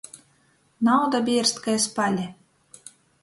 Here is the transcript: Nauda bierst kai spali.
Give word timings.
Nauda 0.87 1.19
bierst 1.27 1.61
kai 1.67 1.77
spali. 1.85 2.27